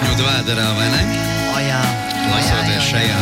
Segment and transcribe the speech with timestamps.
[0.00, 1.00] iekšņot vēderā, vai ne?
[1.52, 1.80] O, jā.
[2.24, 3.20] Klausoties šajā.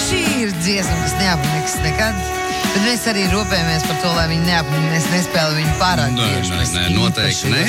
[0.00, 2.39] Šī ir dziesma, kas neapniks nekad.
[2.70, 4.86] Bet mēs arī rūpējamies par to, lai viņi neapniks.
[4.90, 6.50] Mēs nespēlējam viņu pārāk Nē, bieži.
[6.50, 7.62] nē, nē, īpaši noteikti nē.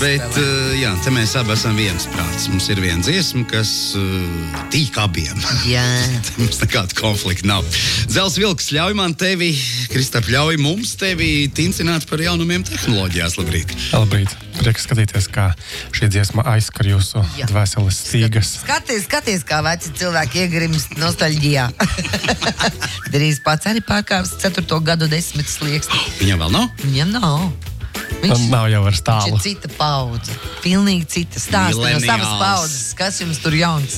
[0.00, 2.48] Bet uh, jā, te mēs abi esam viensprāts.
[2.50, 5.38] Mums ir viena dziesma, kas uh, tīk abiem.
[5.68, 5.84] Jā.
[6.40, 7.66] Mums nekāda konflikta nav.
[8.10, 9.52] Zels vilks, ļauj man tevi,
[9.92, 13.36] Kristap, ļauj mums tevi tincināt par jaunumiem tehnoloģijās.
[13.40, 13.74] Labrīt!
[13.92, 14.32] Labrīt!
[14.62, 15.48] Prieks skatīties, kā
[15.96, 17.46] šī dziesma aizskar jūsu Jā.
[17.50, 18.50] dvēseles stīgas.
[18.62, 21.64] Skaties, skaties, kā veci cilvēki iegrimst nostalģijā.
[23.14, 23.82] Drīz pats arī
[24.22, 24.80] pārkāps 4.
[24.86, 25.98] gadu desmit slieksni.
[26.22, 26.70] Viņam vēl nav?
[26.86, 27.52] Viņam nav.
[28.22, 29.32] Viņš, Nav jau ar viņš stālu.
[29.34, 30.34] ir cita paudze.
[30.62, 32.84] Pilnīgi cita stāsta no savas paudzes.
[32.96, 33.96] Kas jums tur jauns?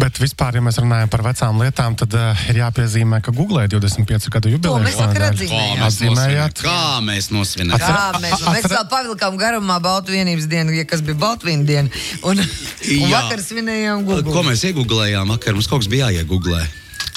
[0.00, 4.26] Bet vispār, ja mēs runājam par vecām lietām, tad uh, ir jāpiezīmē, ka Google 25
[4.34, 4.82] gadu jubileja.
[4.82, 4.98] mēs.
[4.98, 5.78] Kā mēs Atzīmējāt?
[5.84, 6.58] nosvinējām?
[6.64, 7.86] Kā mēs nosvinējām?
[7.86, 12.02] Kā mēs, mēs atcer- vēl pavilkām garumā Baltu vienības dienu, ja kas bija Baltvīna diena.
[12.26, 14.34] Un, un vakar svinējām Google.
[14.34, 15.30] Ko mēs iegūlējām?
[15.36, 16.66] Vakar mums kaut kas bija jāiegūlē.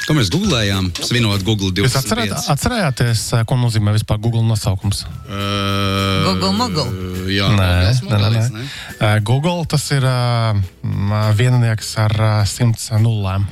[0.03, 2.01] Ko mēs googlējām, svinot Google Jūs 25?
[2.03, 5.05] atcerāt, atcerējāties, uh, ko nozīmē vispār Google nosaukums?
[5.23, 6.89] Uh, Google Mogul.
[7.31, 8.63] Jā, Nē, nē, nē, mogulis, nē.
[8.99, 13.47] Uh, Google tas ir uh, m, viennieks ar uh, simts nullēm.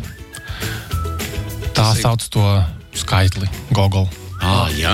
[1.71, 2.43] Tā Tas ir- sauc to
[2.99, 4.09] skaitli Google.
[4.43, 4.91] Ah, jā,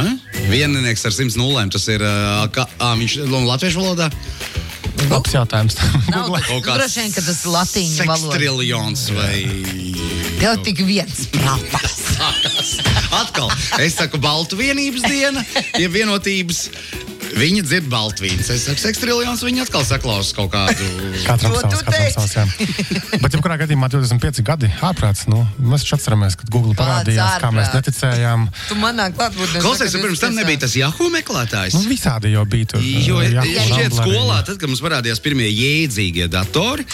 [0.52, 1.72] vieninieks ar simts nulēm.
[1.74, 4.12] Tas ir uh, kā, ah, viņš ir latviešu valodā.
[5.10, 5.76] Labs jautājums.
[6.14, 6.78] Nav, Google.
[6.78, 8.34] droši vien, ka tas ir latīņu valoda.
[8.34, 10.17] Sekstriljons vai.
[10.38, 11.96] Tev tik viens prātās.
[13.22, 13.50] Atkal,
[13.82, 15.42] es saku, Baltu vienības diena,
[15.82, 16.68] ja vienotības.
[17.38, 18.48] Viņa dzird baltvīnas.
[18.54, 20.88] Es saku, sekstriljons, viņa atkal saklaus kaut kādu.
[21.26, 22.34] Katram savs, katram savs.
[22.34, 22.46] jā.
[23.22, 25.28] Bet, jebkurā gadījumā, 25 gadi ārprāts.
[25.30, 28.48] Nu, mēs taču atceramies, kad Google parādījās, kā mēs neticējām.
[28.72, 29.62] Tu manā klātbūtnē.
[29.64, 31.78] Klausies, ja pirms tam nebija tas Yahoo meklētājs.
[31.78, 32.82] Nu, visādi jau bija tur.
[32.84, 36.88] Jo ja šķiet, Rambler, skolā, tad, kad mums parādījās pirmie jēdzīgie datori,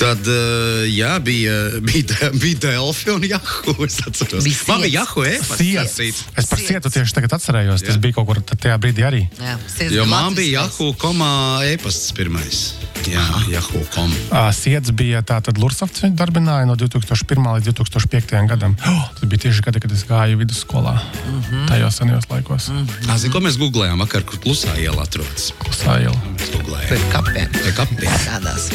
[0.00, 3.76] tad uh, jā, bija, bija, bija Delphi un Yahoo.
[3.86, 5.02] Es atceros, man bija.
[5.02, 6.24] Yahoo sacīts.
[6.38, 7.84] Es par sietu tieši tagad atcerējos.
[7.86, 9.22] Tas bija kaut kur tajā brīdī arī.
[9.40, 9.56] Jā,
[9.90, 12.62] Jo man bija Yahoo komā e-pasts pirmais.
[13.08, 14.12] Jā, Yahoo kom.
[14.30, 17.42] Uh, Siets bija tātad Lursafts, viņa darbināja no 2001.
[17.58, 18.46] līdz 2005.
[18.52, 18.76] gadam.
[18.86, 20.94] Oh, tas bija tieši gadi, kad es gāju vidusskolā.
[21.02, 21.66] Mm -hmm.
[21.68, 22.68] Tajos senajos laikos.
[22.68, 23.18] Mm -hmm.
[23.18, 25.52] Zini, ko mēs googlējām vakar, kur klusā iela atrodas?
[25.58, 26.20] Klusā iela.
[26.52, 26.90] Googlējām.
[26.90, 27.48] Pēc kapiem.
[27.52, 28.12] Pie kapiem.
[28.26, 28.70] Tādās.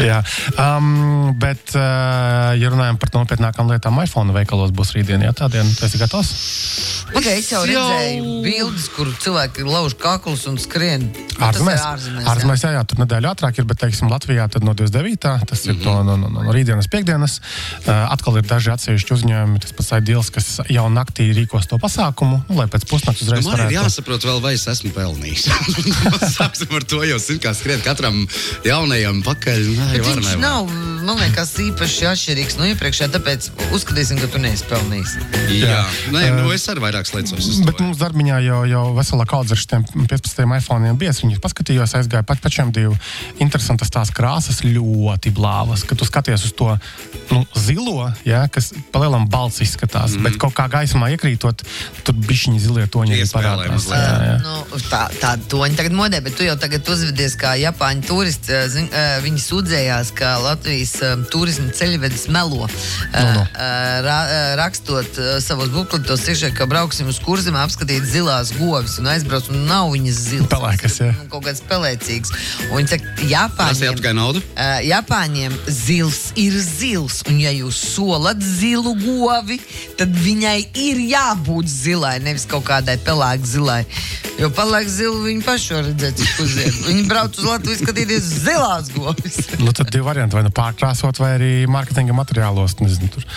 [0.00, 0.22] Jā,
[0.56, 5.68] um, bet, uh, ja runājam par nopietnākām lietām, iPhone veikalos būs rītdien, ja tā diena,
[5.78, 6.32] tas ir gatavs.
[7.12, 7.84] Okay, es jau Jau.
[7.84, 11.10] redzēju bildes, kur cilvēki lauž kaklus un skrien.
[11.42, 12.22] Nu, Ārzemēs, Tas ir ārzemēs.
[12.22, 12.32] jā.
[12.32, 15.32] ārzemēs jā, jā, tur nedēļa ātrāk ir, bet, teiksim, Latvijā no 29.
[15.50, 17.38] tas ir to, no, no, no, no rītdienas piekdienas.
[17.82, 22.42] Uh, atkal ir daži atsevišķi uzņēmumi, tas pats Aidils, kas jau naktī rīkos to pasākumu,
[22.46, 23.76] nu, lai pēc pusnakts uzreiz Man ir varētu.
[23.80, 25.48] jāsaprot, vēl, vai es esmu pelnījis.
[26.38, 28.22] Sāksim ar to, zinu, kā skriet katram
[28.66, 29.62] jaunajam pakaļ.
[29.72, 30.70] Nē, Bet var, Viņš nav,
[31.06, 35.16] man liekas, īpaši atšķirīgs no iepriekšējā, tāpēc uzskatīsim, ka tu neesi pelnījis.
[35.58, 35.82] Jā,
[36.14, 37.62] Nē, nu, es arī vairāk slēdzos.
[37.66, 37.86] Bet to.
[37.88, 41.22] mums darbā jau, jau vesela kaudze ar šiem 15 iPhone bijis.
[41.32, 42.92] Viņus paskatījos, aizgāju pat pašiem divu.
[43.40, 45.84] Interesantas tās krāsas, ļoti blāvas.
[45.88, 46.68] Kad tu skaties uz to
[47.32, 50.26] nu, zilo, ja, kas palielam balts izskatās, mm.
[50.28, 51.64] bet kaut kā gaismā iekrītot,
[52.04, 53.88] tur bišķiņi zilie toņi arī parādās.
[53.88, 54.36] Jā, jā.
[54.44, 58.52] Nu, tā tā toņa tagad modē, bet tu jau tagad uzvedies kā Japāņu turists.
[58.74, 58.90] Zin,
[59.24, 60.98] viņi sūdzējās, ka Latvijas
[61.32, 62.68] turisma ceļvedis melo.
[62.68, 63.46] eh, Nu, nu.
[63.48, 69.48] eh, ra- Rakstot savos bukletos, iekšā, ka brauksim uz kurzem, apskatīt zilās govis un aizbrauc,
[69.50, 70.48] un nav viņas zilas.
[70.52, 71.12] Pelēkas, jā.
[71.22, 72.32] Nu, Kaut kāds pelēcīgs.
[72.74, 74.00] Un ir Japāņiem.
[74.56, 79.60] Uh, Japāņiem zils ir zils, un ja jūs solat zilu govi,
[80.00, 83.80] tad viņai ir jābūt zilai, nevis kaut kādai pelēkai zilai.
[84.42, 86.78] Jo pelēka zila viņi paši var redzēt, uziet.
[86.88, 89.38] Viņi brauc uz Latviju skatīties zilās govis.
[89.60, 90.34] Nu, tad divi varianti.
[90.34, 92.74] Vai nu pārkrāsot, vai arī mārketinga materiālos.
[92.82, 93.28] Nezinu, tur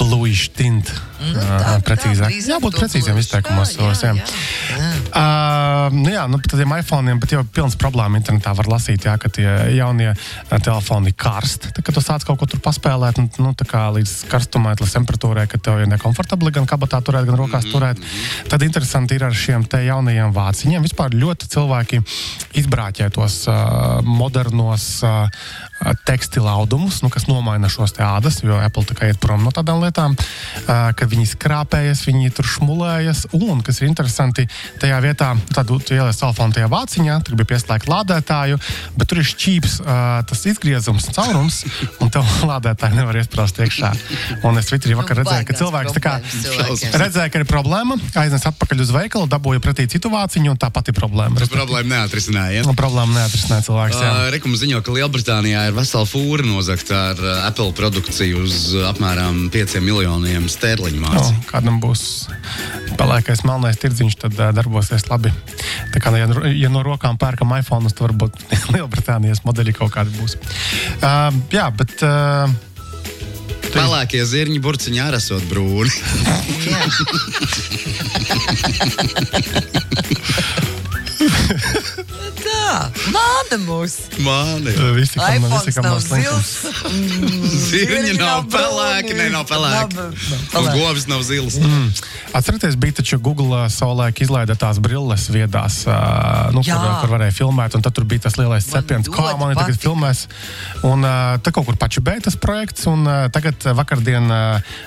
[0.00, 0.90] bluish tint.
[1.20, 2.34] Nu, tā, precīzāk.
[2.50, 3.76] Jābūt to precīziem izteikumos.
[3.76, 4.24] Jā, jā, jā.
[4.24, 4.90] jā.
[5.10, 9.30] Uh, nu jā, nu, tādiem iPhone, bet jau pilns problēma internetā var lasīt, jā, ka
[9.32, 9.46] tie
[9.76, 10.12] jaunie
[10.50, 11.68] telefoni karst.
[11.76, 14.96] Tad, kad tu sāc kaut ko tur paspēlēt, nu, nu, tā kā līdz karstumai, līdz
[14.98, 18.00] temperatūrai, ka tev ir nekomfortabli gan kabatā turēt, gan rokās turēt.
[18.50, 20.84] Tad interesanti ir ar šiem te jaunajiem vāciņiem.
[20.84, 22.00] Vispār ļoti cilvēki
[22.60, 25.28] izbrāķē tos uh, modernos uh,
[26.08, 29.80] tekstila audumus, nu, kas nomaina šos ādas, jo Apple tā kā iet prom no tādām
[29.84, 34.46] lietām, uh, ka viņi skrāpējas, viņi tur šmulējas, un, kas ir interesanti,
[34.82, 38.60] tajā vietā, tad tu ieliec telefonu tajā vāciņā, tur bija pieslēgta lādētāju,
[38.98, 41.62] bet tur ir šķīps uh, tas izgriezums, caurums,
[42.00, 43.92] un tev lādētāji nevar iesprāst iekšā.
[44.48, 46.94] Un es Twitterī vakar Nu, redzēju, ka cilvēks kā cilvēkiem.
[47.02, 50.92] redzēja, ka ir problēma, aiznes atpakaļ uz veikalu, dabūja pretī citu vāciņu, un tā pati
[50.96, 51.40] problēma.
[51.40, 52.62] Respektīvi, Problēma neatrisināja.
[52.68, 53.98] nu, problēma neatrisināt cilvēks.
[54.00, 58.86] Uh, Rekuma ziņo, ka Lielbritānijā ir vesela fūra nozagta ar uh, Apple produkciju uz uh,
[58.92, 61.44] apmēram 5 miljoniem sterliņu Nu, mācību.
[61.50, 62.02] kādam būs
[63.00, 65.32] pelēkais melnais tirdziņš, tad uh, darbosies labi.
[65.94, 68.36] Tā kā, ja, no- ja no rokām pērkam iPhone, tad varbūt
[68.74, 70.36] Lielbritānijas modeļi kaut kādi būs.
[71.00, 71.96] Uh, jā, bet.
[72.04, 72.50] Uh,
[73.74, 75.90] Pelēkie zirņi burciņi arī esot brūni.
[82.40, 83.94] Tā, māda mūs.
[84.20, 84.72] Mani.
[84.96, 86.50] Visi, kam, iPhone visi, kam nav nav zils.
[87.70, 89.96] Zirņi nav pelēki, ne nav pelēki.
[89.96, 90.80] Nav- nav Un pelēki.
[90.80, 91.56] govis nav zils.
[91.60, 91.88] Mm.
[92.36, 95.96] Atcerieties, bija taču Google ā, savulaik izlaida tās brilles viedās, ā,
[96.54, 99.56] nu, kur, kur varēja filmēt, un tad tur bija tas lielais cepiens, kā ļoti man
[99.58, 100.26] tagad filmēs.
[100.86, 103.02] Un ā, tā kaut kur pačibēja tas projekts, un
[103.34, 104.40] tagad vakardien ā,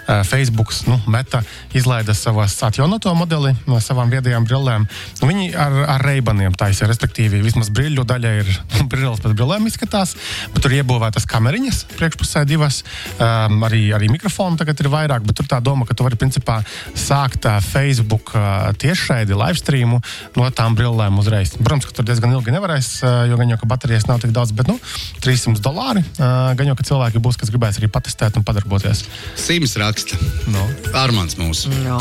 [0.07, 1.41] ā, Facebook, nu, Meta
[1.75, 4.87] izlaida savas atjaunoto modeli no savām viedajām brillēm.
[5.23, 7.69] Viņi ar, ar reibaniem taisa, respektīvi, vismaz
[8.03, 8.49] brīļu daļa ir
[8.91, 10.15] brilles pēc brillēm izskatās,
[10.59, 12.83] tur iebūvētas kameriņas priekšpusē divas,
[13.17, 16.61] um, arī, arī mikrofoni tagad ir vairāk, bet tur tā doma, ka tu vari principā
[16.95, 20.01] sākt ā, Facebook ā, tiešraidi, live streamu
[20.37, 21.55] no tām brillēm uzreiz.
[21.57, 24.53] Protams, ka tur diezgan ilgi nevarēs, ā, jo gan jau, ka baterijas nav tik daudz,
[24.55, 24.77] bet nu,
[25.23, 26.03] 300 dolāri.
[26.17, 29.05] ā, Gan jau, ka cilvēki būs, kas gribēs arī patestēt un padarboties.
[29.39, 30.19] Sims raksta.
[30.53, 30.63] No.
[30.97, 31.71] Armāns mūsu.
[31.83, 31.97] Jā.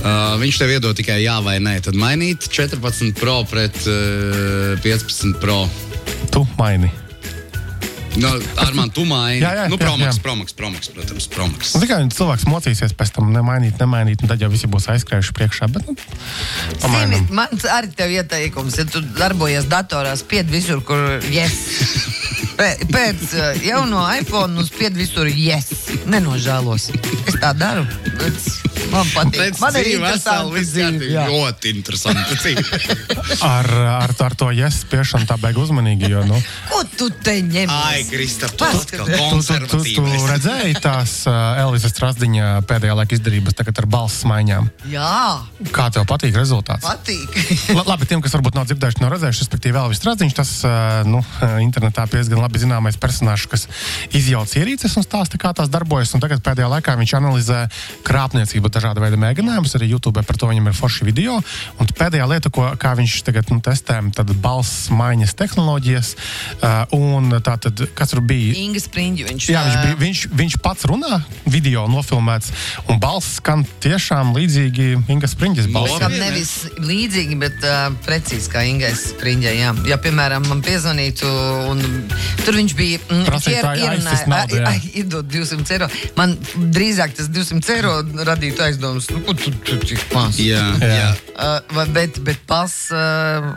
[0.00, 1.74] Uh, viņš tev iedod tikai jā vai nē.
[1.84, 5.62] Tad mainīt 14 pro pret uh, 15 pro.
[6.30, 6.90] Tu maini.
[8.18, 9.38] No, ar mani tu maini.
[9.38, 10.22] Jā, jā, nu, jā, promaks, jā.
[10.24, 11.74] promaks, promaks, protams, promaks.
[11.78, 15.68] Un tikai cilvēks mocīsies pēc tam, nemainīt, nemainīt, un tad jau visi būs aizskrējuši priekšā.
[15.70, 15.94] Bet, nu.
[16.82, 21.60] Simi, man arī tev ieteikums, ja tu darbojies datorā, spied visur, kur yes.
[22.58, 25.70] Pē- Pēc uh, jauno iPhone uz spied visur yes.
[26.08, 26.88] Nenožēlos.
[27.28, 27.84] Es tā daru.
[28.90, 29.58] Man patīk.
[29.60, 31.10] Man ir interesanti dzīve.
[31.30, 32.38] Ļoti interesanti.
[32.40, 32.64] dzīve.
[33.46, 36.08] Ar, ar, ar to jēdzienu tā beigas uzmanīgi.
[36.10, 36.36] Jo, nu,
[36.70, 37.70] Ko tu te ņem?
[37.70, 39.38] Ai, Krista, tu atkal tu,
[39.70, 44.68] tu, tu, tu redzēji tās uh, Elīzes Strasdiņa pēdējā laika izdarības tagad ar balss maiņām.
[44.90, 45.12] Jā,
[45.74, 46.84] Kā tev patīk rezultāts?
[46.84, 47.38] patīk.
[47.76, 50.72] La- Labi, tiem, kas varbūt nav dzirdējuši, nav redzējuši, respektīvi, Elvis Strasdiņš, tas uh,
[51.08, 51.22] nu,
[51.62, 53.66] internetā diezgan labi zināmais personāžs, kas
[54.16, 55.89] izjauc ierīces un stāsta, kā tās darbojas.
[56.14, 57.60] Un tagad pēdējā laikā viņš analizē
[58.06, 61.38] krāpniecību, dažādu veidu mēģinājumus, arī YouTube par to viņam ir forši video.
[61.80, 66.12] Un pēdējā lieta, ko kā viņš tagad nu, testē, tad balss maiņas tehnoloģijas.
[66.60, 68.54] Uh, un tā tad, kas tur bija?
[68.60, 71.20] Inga Spriņģi, viņš, Jā, viņš, ā, bija, viņš, viņš pats runā,
[71.50, 72.52] video nofilmēts,
[72.90, 75.28] un balss skan tiešām līdzīgi Inga
[75.72, 76.00] balsam.
[76.00, 79.54] Laikam Labi, nevis līdzīgi, bet uh, precīzi kā Ingūns Spriņģē.
[79.56, 79.72] Jā.
[79.88, 81.28] Ja, piemēram, man piezvanītu,
[81.70, 81.82] un
[82.44, 83.00] tur viņš bija.
[83.08, 84.60] mm, ier- aizsist naudu,
[84.94, 85.79] Iedod 200 eiro.
[86.16, 86.36] Man
[86.74, 87.94] drīzāk tas 200 eiro
[88.26, 90.38] radītu aizdomas, nu, ko tu tur tik maz.
[90.40, 91.10] Jā, Jā.
[91.40, 92.72] Uh, vai- bet, bet pas.
[92.92, 93.54] Uh,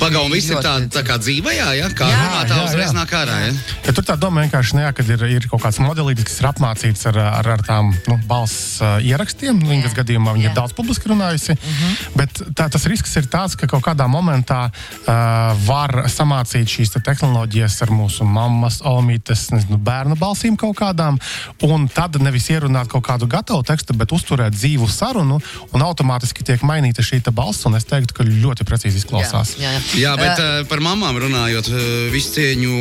[0.00, 1.88] Pagaidām, viss ir tā, tā kā dzīvē, jā, jā?
[1.96, 3.38] kā runā, tā uzreiz nāk ārā.
[3.46, 3.52] Jā.
[3.86, 7.04] Ja tur tā doma vienkārši ne, kad ir, ir kaut kāds modelis, kas ir apmācīts
[7.10, 9.60] ar, ar, ar tām nu, balss uh, ierakstiem.
[9.68, 10.52] Viņas gadījumā viņa Jā.
[10.52, 11.56] ir daudz publiski runājusi.
[11.56, 12.06] Uh -huh.
[12.16, 17.00] Bet tā, tas risks ir tāds, ka kaut kādā momentā uh, var samācīt šīs te
[17.00, 21.18] tehnoloģijas ar mūsu mammas, omītes, nezinu, bērnu balsīm kaut kādām.
[21.62, 25.40] Un tad nevis ierunāt kaut kādu gatavu tekstu, bet uzturēt dzīvu sarunu,
[25.72, 27.66] un automātiski tiek mainīta šī balss.
[27.66, 29.56] Un es teiktu, ka ļoti precīzi izklausās.
[29.58, 29.80] jā, jā.
[30.02, 32.72] Jā, bet Uh, par mamām runājot, uh, visu cieņu,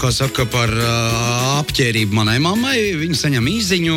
[0.00, 2.76] kā saka, par uh, apģērību manai mammai.
[3.00, 3.96] Viņa saņem īziņu,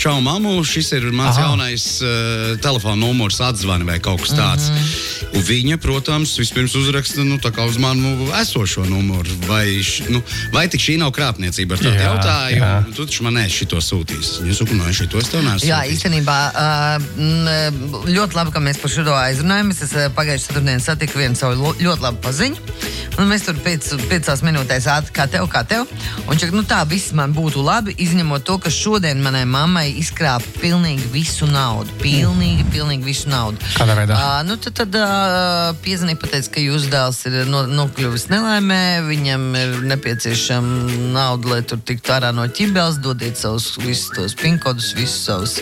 [0.00, 1.44] čau, mamu, šis ir mans Aha.
[1.44, 1.50] Aha.
[1.50, 4.70] jaunais uh, telefona numurs, atzvani vai kaut kas tāds.
[4.70, 5.13] Mm -hmm.
[5.34, 9.30] Un viņa, protams, vispirms uzraksta nu, uz manu esošo numuru.
[9.48, 10.22] Vai, š, nu,
[10.54, 11.76] vai tik šī nav krāpniecība?
[11.76, 12.72] Ar tādu Jā, jautājumu, jā.
[12.96, 14.32] tu taču man esi šito sūtījis.
[14.48, 15.68] Es saku, no šito es tev neesmu.
[15.68, 16.38] Jā, īstenībā
[18.08, 19.82] ļoti labi, ka mēs par šo aizrunājamies.
[19.86, 22.92] Es pagājušajā ceturtdienā satiku vienu savu ļoti labu paziņu.
[23.14, 25.86] Un mēs tur piec, piecās minūtēs ātri kā tev, kā tev.
[26.26, 30.50] Un čak, nu, tā viss man būtu labi, izņemot to, ka šodien manai mammai izkrāpa
[30.58, 31.94] pilnīgi visu naudu.
[32.02, 33.62] Pilnīgi, pilnīgi visu naudu.
[33.76, 34.18] Kādā veidā?
[34.18, 39.44] Uh, nu, tad tad uh, piezvanīja, pateica, ka jūsu dēls ir no, nokļuvis nelaimē, viņam
[39.60, 45.26] ir nepieciešama nauda, lai tur tiktu ārā no ķibeles, dodiet savus visus tos pinkodus, visus
[45.28, 45.58] savus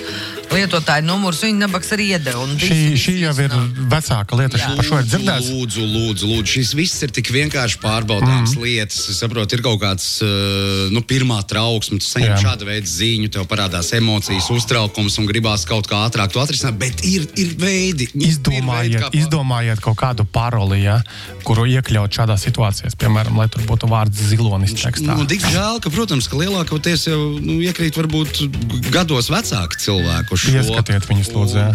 [0.55, 1.43] lietotāju numurus.
[1.47, 2.45] Viņa nabaks arī iedeva.
[2.61, 3.81] Šī, šī jau ir nav.
[3.93, 4.61] vecāka lieta.
[4.61, 4.73] Jā.
[4.79, 5.51] Par šo ir dzirdēts.
[5.53, 6.53] Lūdzu, lūdzu, lūdzu.
[6.53, 8.63] Šis viss ir tik vienkārši pārbaudāms mm.
[8.65, 9.01] lietas.
[9.13, 13.47] Es saprotu, ir kaut kāds uh, nu, pirmā trauksme, tu saņem šādu veidu ziņu, tev
[13.51, 16.79] parādās emocijas, uztraukums un gribās kaut kā ātrāk to atrisināt.
[16.81, 21.01] Bet ir, ir veidi, nu, ir Izdomājiet, veidi, kā- izdomājiet kaut kādu paroli, ja,
[21.47, 22.93] kuru iekļaut šādā situācijā.
[23.01, 25.17] Piemēram, lai tur būtu vārds zilonis tekstā.
[25.19, 28.45] Nu, tik žēl, ka, protams, ka lielākoties jau nu, iekrīt varbūt
[28.93, 30.42] gados vecāki cilvēki.
[30.43, 30.59] Šo.
[30.59, 31.59] Pieskatiet viņus, lūdzu.
[31.63, 31.73] jā.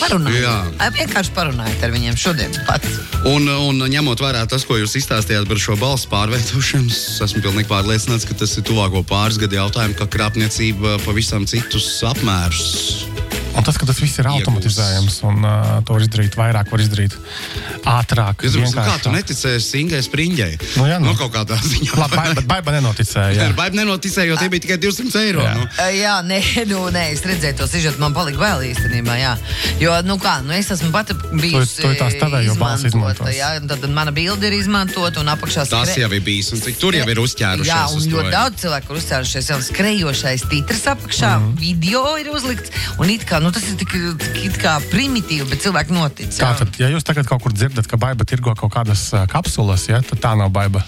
[0.00, 0.78] Parunājiet.
[0.96, 2.86] Vienkārši parunājiet ar viņiem šodien pat.
[3.28, 7.68] Un, un ņemot vērā tas, ko jūs izstāstījāt par šo balsu pārveidošanu, es esmu pilnīgi
[7.70, 13.31] pārliecināts, ka tas ir tuvāko pāris gadu jautājumu, ka krāpniecība pavisam citus apmērus.
[13.52, 17.16] Un tas, ka tas viss ir automatizējams un uh, to var izdarīt vairāk, var izdarīt
[17.88, 18.44] ātrāk.
[18.48, 19.16] Es domāju, kā tu vienkāršāk.
[19.18, 20.52] neticēji Singai Springai?
[20.78, 21.10] Nu jā, nu.
[21.10, 21.98] nu, kaut kādā ziņā.
[22.00, 23.34] Labi, bai- bet baiba nenoticēja.
[23.36, 23.44] jā.
[23.50, 25.44] Ar baigi nenoticēju, jo tie bija tikai 200 eiro.
[25.44, 25.52] Jā.
[25.58, 25.66] Nu.
[25.98, 26.40] Jā, nē,
[26.72, 29.18] nu, nē, es redzēju to sižetu, man palika vēl īstenībā.
[29.20, 29.34] Jā.
[29.82, 31.82] Jo, nu kā, nu, es esmu pati bijusi.
[31.84, 33.34] tu tās tavējo balsi izmantota.
[33.36, 36.64] Jā, un tad mana bilde ir izmantota un apakšā Tas skre- jau ir bijis, un
[36.64, 37.68] cik tur jau ir uzķērušies.
[37.68, 39.52] Jā, un to, ļoti daudz cilvēku ir uzcēlušies.
[39.52, 41.60] Jau skrejošais titrs apakšā, mm -hmm.
[41.60, 42.72] video ir uzlikts.
[42.98, 43.92] Un it kā, nu, tas ir tik,
[44.36, 46.30] tik kā primitīvi, bet cilvēki notic.
[46.30, 46.48] jā.
[46.52, 50.22] Tātad, ja jūs tagad kaut kur dzirdat, ka baiba tirgo kaut kādas kapsulas, ja, tad
[50.22, 50.82] tā nav baiba.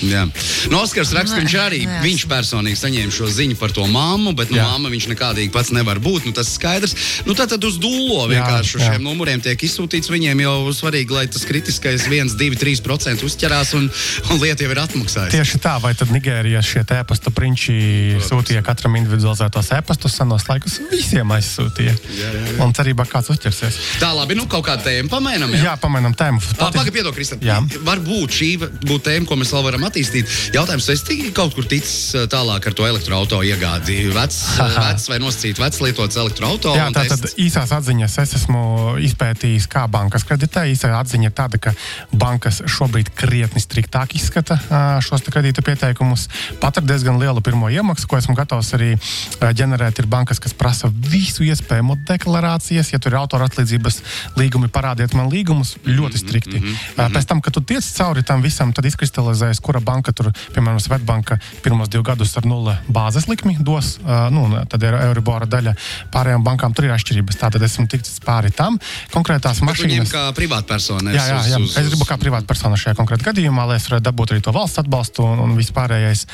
[0.00, 0.24] Jā.
[0.72, 4.32] Nu, Oskars raksta, Nē, viņš arī nē, viņš personīgi saņēma šo ziņu par to māmu,
[4.36, 4.64] bet nu, Jā.
[4.72, 6.24] māma viņš nekādīgi pats nevar būt.
[6.28, 6.94] Nu, tas ir skaidrs.
[7.28, 8.94] Nu, tad, tad uz dūlo vienkārši uz jā.
[8.94, 10.08] šiem numuriem tiek izsūtīts.
[10.12, 13.90] Viņiem jau svarīgi, lai tas kritiskais 1, 2, 3% uzķerās un,
[14.30, 15.36] un lieta jau ir atmaksājusi.
[15.36, 17.76] Tieši tā, vai tad Nigērijas šie ēpastu prinči
[18.24, 21.89] sūtīja katram individualizētos ēpastus, senos laikus visiem aizsūtīja.
[21.90, 22.56] Jā, jā, jā.
[22.64, 23.78] Un cerībā kāds uzķersies.
[24.02, 25.54] Tā, labi, nu kaut kāda tēma pamēram.
[25.60, 26.42] Jā, pamainām tēmu.
[26.60, 27.42] Pagaid, piedod, Kristap.
[27.44, 27.58] Jā.
[27.86, 30.30] Varbūt šī būtu tēma, ko mēs vēl varam attīstīt.
[30.56, 33.98] Jautājums, es tik kaut kur ticis uh, tālāk ar to elektroautorātu iegādi?
[34.14, 36.80] Vecs, vecs vai nosacīts, vecs lietots elektroautorāts?
[36.80, 38.62] Jā, tā tad īsās atziņas es esmu
[39.06, 40.66] izpētījis, kā bankas kreditē.
[40.70, 41.74] Īsā atziņa ir tāda, ka
[42.12, 44.58] bankas šobrīd krietni striktāk izskata
[45.04, 46.28] šos te kredīta pieteikumus.
[46.62, 48.92] Pat ar diezgan lielu pirmo iemaksu, ko esmu gatavs arī
[49.40, 51.46] ģenerēt, ir bankas, kas prasa visu
[51.80, 52.92] iespējamo deklarācijas.
[52.92, 54.00] Ja tur ir autora atlīdzības
[54.36, 56.60] līgumi, parādiet man līgumus ļoti strikti.
[56.96, 60.80] Ā, Pēc tam, kad tu tiec cauri tam visam, tad izkristalizējas, kura banka tur, piemēram,
[60.80, 63.98] Svetbanka pirmos divus gadus ar nulle bāzes likmi dos.
[64.30, 65.74] Nu, tad ir Euribora daļa.
[66.12, 67.40] Pārējām bankām tur ir atšķirības.
[67.40, 68.78] Tātad esmu ticis pāri tam.
[69.14, 70.12] Konkrētās mašīnas.
[70.12, 71.14] kā privātpersonai.
[71.16, 71.60] Jā, jā, jā.
[71.80, 75.24] Es gribu kā privātpersona šajā konkrētajā gadījumā, lai es varētu dabūt arī to valsts atbalstu
[75.26, 76.26] un, un vispārējais.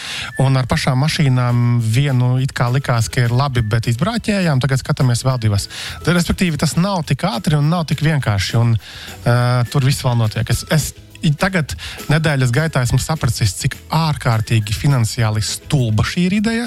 [0.43, 5.25] Un ar pašām mašīnām vienu it kā likās, ka ir labi, bet izbrāķējām, tagad skatāmies
[5.27, 5.69] vēl divas.
[6.07, 8.57] Respektīvi, tas nav tik ātri un nav tik vienkārši.
[8.61, 10.51] Un, uh, tur viss vēl notiek.
[10.53, 10.93] Es, es,
[11.41, 11.75] Tagad,
[12.11, 16.67] nedēļas gaitā, esmu sapratis, cik ārkārtīgi finansiāli stulba šī ir ideja,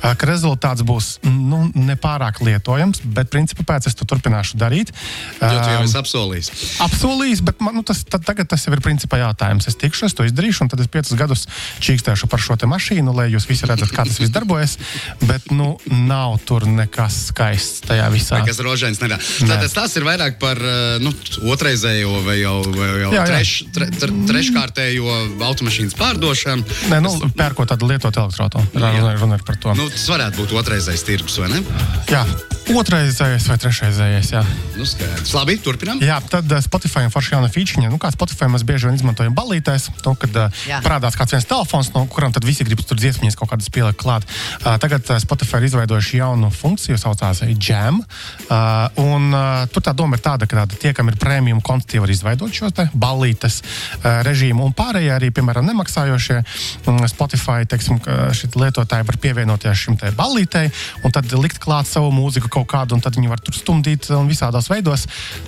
[0.00, 4.92] ka rezultāts būs nu, nepārāk lietojams, bet principā pēc es to turpināšu darīt.
[5.40, 6.50] Jo tu jau esi apsolījis.
[6.86, 9.68] apsolījis, bet man, nu, tas, tad, tagad tas jau ir principā jautājums.
[9.70, 11.46] Es tikšu, es to izdarīšu, un tad es piecus gadus
[11.82, 14.76] čīkstēšu par šo mašīnu, lai jūs visi redzat, kā tas viss darbojas.
[15.24, 18.42] Bet nu, nav tur nekas skaists tajā visā.
[18.46, 19.18] Kas rožains nerā.
[19.40, 20.60] Tātad tas ir vairāk par
[21.02, 21.12] nu,
[21.52, 23.26] otrreizējo vai jau, vai jau Jā, jā.
[23.30, 25.16] treš, tre, tre, treškārtējo
[25.46, 26.78] automašīnas pārdošanu.
[26.92, 28.80] Nē, nu, pērkot tādu lietotu elektroautorātu.
[29.20, 29.74] Runa, ir par to.
[29.78, 31.62] Nu, tas varētu būt otrreizējs tirgus, vai ne?
[32.10, 32.24] Jā,
[32.70, 34.30] otrreizējais vai trešreizējais.
[34.34, 34.42] Jā.
[34.78, 35.32] Nu, skaidrs.
[35.34, 36.00] Labi, turpinām.
[36.04, 37.88] Jā, tad uh, Spotify ir forša jauna feature.
[37.90, 40.80] Nu, kā Spotify mēs bieži vien izmantojam balītēs, nu, kad uh, Jā.
[40.84, 44.26] parādās kāds viens telefons, no kuram tad visi grib tur dziesmiņas kaut kādas pielikt klāt.
[44.60, 48.00] Uh, tagad Spotify ir izveidojuši jaunu funkciju, saucās Jam.
[48.46, 51.94] Uh, un, uh, tur tā doma ir tāda, ka tāda, tie, kam ir prēmijuma konti,
[51.94, 53.60] tie var izveidot šos te balītes
[54.02, 54.64] režīmu.
[54.66, 56.40] Un pārējie arī, piemēram, nemaksājošie
[56.90, 58.00] um, Spotify teiksim,
[58.60, 60.68] lietotāji var pievienoties šim te balītei
[61.04, 64.28] un tad likt klāt savu mūziku kaut kādu, un tad viņi var tur stumdīt un
[64.30, 65.06] visādos veidos.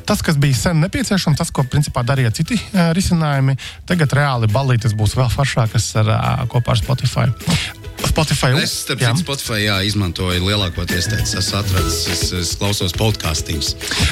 [0.09, 3.59] Tas, kas bija sen nepieciešams, tas, ko principā darīja citi uh, risinājumi,
[3.89, 7.82] tagad reāli balītes būs vēl foršākas ar, uh, kopā ar Spotify.
[8.13, 11.33] Spotify Es, starp citu, Spotify jā, izmantoju lielākoties tādas.
[11.39, 13.71] Es atradu, es, es klausos podkāstīņus.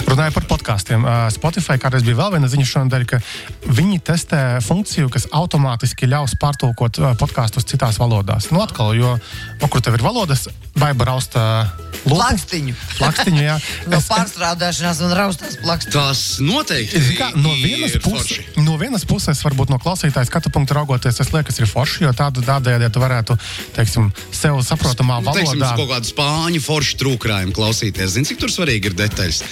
[0.09, 1.05] Runāju par podkāstiem.
[1.35, 3.21] Spotify kādreiz bija vēl viena ziņa šonadēļ, ka
[3.69, 8.49] viņi testē funkciju, kas automātiski ļaus pārtulkot podkāstus citās valodās.
[8.55, 9.19] Nu, atkal, jo,
[9.61, 10.47] no kur tev ir valodas,
[10.81, 11.45] vai rausta
[12.01, 12.17] lūpu.
[12.17, 12.75] Plakstiņu.
[12.97, 13.59] Plakstiņu, jā.
[13.91, 15.93] No Es- pārstrādāšanās un raustās plakstiņu.
[15.93, 20.53] Tas noteikti Zini Kā, no, vienas ir puses, no vienas puses, varbūt no klausītāja skatu
[20.55, 23.37] punkta raugoties, tas liekas, ir forši, jo tādu tādējādi tu varētu,
[23.77, 25.73] teiksim, sev saprotamā Nu, teiksim, valodā.
[25.75, 28.15] uz kaut kādu spāņu foršu trūkrājumu klausīties.
[28.17, 29.43] Zini, cik tur svarīgi ir detaļas?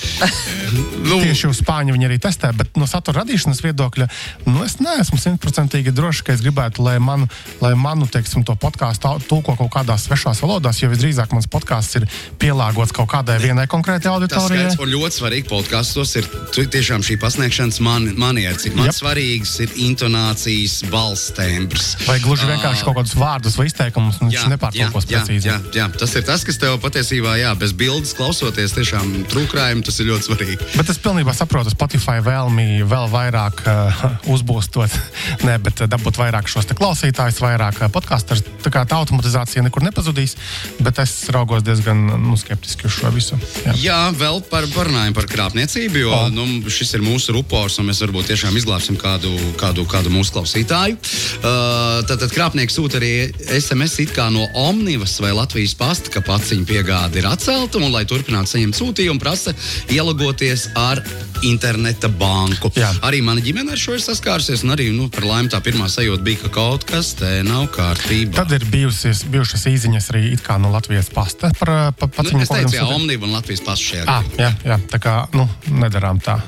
[1.09, 4.09] nu, Tieši uz spāņu viņi arī testē, bet no satura radīšanas viedokļa,
[4.49, 7.29] nu, es neesmu simtprocentīgi drošs, ka es gribētu, lai manu,
[7.65, 12.07] lai manu teiksim, to podkāstu tulko kaut kādās svešās valodās, jo visdrīzāk mans podkāsts ir
[12.41, 14.73] pielāgots kaut kādai vienai konkrētai Tas auditorijai.
[14.79, 20.83] un ļoti svarīgi podkāstos ir tiešām šī pasniegšanas man, maniera, cik man svarīgs ir intonācijas,
[20.93, 21.95] balss tembrs.
[22.07, 25.49] Vai gluži vienkārši kaut kādus vārdus vai izteikumus un viņš nepārtulkos precīzi.
[25.49, 29.99] jā, jā, tas ir tas, kas tev patiesībā, jā, bez bildes klausoties, tiešām trūkrājumi, tas
[30.01, 30.69] ir ļoti svarīgi.
[30.77, 34.95] Bet es pilnībā saprotu, Spotify vēlmi vēl vairāk uh, uzbūstot,
[35.47, 38.45] ne, bet dabūt vairāk šos klausītājus, vairāk uh, podkāstus.
[38.65, 40.37] Tā kā tā automatizācija nekur nepazudīs,
[40.83, 43.39] bet es raugos diezgan nu, skeptiski uz šo visu.
[43.65, 43.77] Jā.
[43.79, 46.21] Jā, vēl par, parunājam par krāpniecību, jo O.
[46.35, 50.99] nu, šis ir mūsu rupors, un mēs varbūt tiešām izglābsim kādu, kādu, kādu mūsu klausītāju.
[51.39, 53.13] Uh, tad, tad krāpnieks sūta arī
[53.59, 58.03] SMS it kā no Omnivas vai Latvijas pasta, ka paciņu piegāde ir atcelta, un, lai
[58.09, 59.55] turpinātu saņemt sūtījumu, prasa
[59.95, 61.03] ielogoties ar
[61.47, 62.73] interneta banku.
[62.75, 62.91] Jā.
[63.07, 66.27] Arī mana ģimene ar šo ir saskārusies, un arī nu, par laimi tā pirmā sajūta
[66.27, 68.41] bija, ka kaut kas te nav kārtībā.
[68.41, 72.51] Tad ir bijusies, bijušas īsiņas arī no Latvijas pasta par uh, pa, nu, paciņu es
[72.51, 72.89] teicu, jā.
[72.97, 75.47] Omniva un Latvijas pasta šajā Ah, jā, jā, tā kā nu,
[75.79, 76.41] nedarām tā.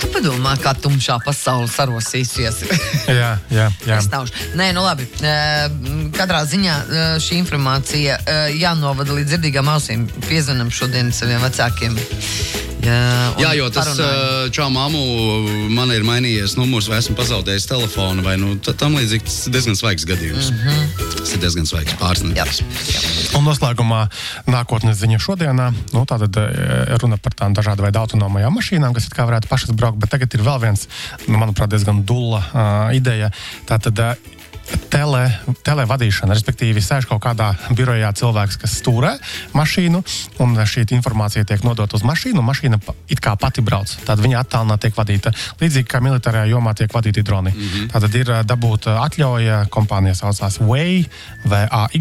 [0.00, 2.62] Tu padomā, kā tumšā pasaule sarosīsies.
[3.20, 3.98] Jā, jā, jā.
[3.98, 4.30] Es nav.
[4.58, 5.06] Nē, nu labi.
[6.16, 6.76] Katrā ziņā
[7.22, 8.18] šī informācija
[8.56, 10.06] jānovada līdz dzirdīgām ausīm.
[10.28, 11.98] Piezvanam šodien saviem vecākiem.
[12.84, 14.44] Jā, Jā, jo tas parunājam.
[14.44, 15.00] uh, čau māmu,
[15.72, 19.54] man ir mainījies numurs, vai esmu pazaudējis telefonu, vai nu, ta- tam līdzīgi tas ir
[19.56, 20.50] diezgan svaigs gadījums.
[20.52, 21.14] Mm -hmm.
[21.18, 21.94] Tas ir diezgan svaigs
[22.34, 22.44] jā.
[23.34, 24.08] Un noslēgumā
[24.46, 25.72] nākotnes ziņa šodienā.
[25.92, 26.36] Nu, tātad
[27.02, 30.34] runa par tādām dažādu veidu autonomajām mašīnām, kas it kā varētu pašas braukt, bet tagad
[30.34, 30.88] ir vēl viens,
[31.26, 33.30] nu, manuprāt, diezgan dulla uh, ideja.
[33.66, 34.33] Tātad, uh,
[34.94, 35.26] Tele,
[35.66, 39.10] televadīšana, respektīvi, sēž kaut kādā birojā cilvēks, kas stūrē
[39.56, 40.00] mašīnu,
[40.44, 42.78] un šī informācija tiek nodota uz mašīnu, un mašīna
[43.10, 43.90] it kā pati brauc.
[44.06, 45.32] Tad viņa attālināti tiek vadīta.
[45.60, 47.50] Līdzīgi kā militārajā jomā tiek vadīti droni.
[47.50, 47.90] Mm -hmm.
[47.92, 51.04] Tātad ir dabūta atļauja, kompānija saucās Way,
[51.44, 52.00] VAY,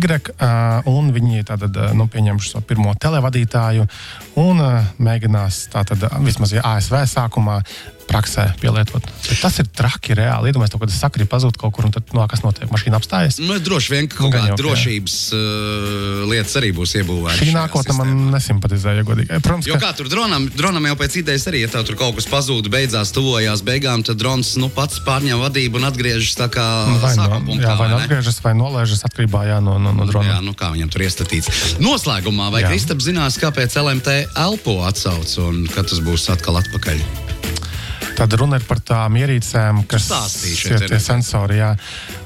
[0.85, 3.87] un viņi tātad nu, pieņem šo pirmo televadītāju
[4.35, 4.61] un
[4.97, 7.59] mēģinās tātad vismaz ja ASV sākumā
[8.09, 9.05] praksē pielietot.
[9.29, 10.51] Bet tas ir traki reāli.
[10.51, 12.69] Iedomājieties, ka tas sakri pazūd kaut kur, un tad no, kas notiek?
[12.73, 13.39] Mašīna apstājas.
[13.41, 17.39] Nu, droši vien, ka Nu, kaut kāda drošības uh, lietas arī būs iebūvētas.
[17.41, 18.33] Šī nākotne man sistēmā.
[18.37, 19.39] nesimpatizē, ja godīgi.
[19.43, 22.27] Protams, Jo kā tur dronam, dronam jau pēc idejas arī, ja tev tur kaut kas
[22.31, 26.67] pazūd, beidzās, tuvojās beigām, tad drons nu, pats pārņem vadību un atgriežas tā kā
[27.01, 27.69] vai, sākuma no, punktā.
[27.71, 30.37] jā, vai nu vai atgriežas, vai nolaižas atkarībā jā, no, no, no drona.
[30.37, 31.77] Jā, nu kā viņam tur iestatīts.
[31.83, 32.63] Noslēgumā, vai.
[32.69, 37.32] Kristaps zinās, kāpēc LMT elpo atsauc un kad tas būs atkal atpakaļ?
[38.23, 40.05] Tad runa ir par tām ierīcēm, kas
[40.47, 41.57] ir tie sensori.
[41.59, 41.73] Jā.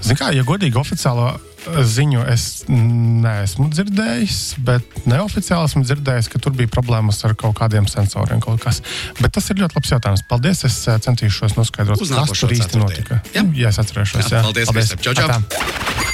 [0.05, 6.41] Zin kā, ja godīgi oficiālo eh, ziņu es neesmu dzirdējis, bet neoficiāli esmu dzirdējis, ka
[6.43, 8.43] tur bija problēmas ar kaut kādiem sensoriem.
[8.45, 8.83] Kaut kas.
[9.17, 10.25] bet tas ir ļoti labs jautājums.
[10.29, 10.61] Paldies!
[10.69, 13.23] Es eh, centīšos noskaidrot, kas tur īsti notika.
[13.33, 13.47] Jā.
[13.65, 14.29] jā es atcerēšos.
[14.29, 15.01] Jā, paldies, Kristap.
[15.01, 16.13] Čau, čau.